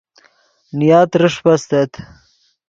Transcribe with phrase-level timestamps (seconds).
[0.79, 1.91] نیا ترݰپ استت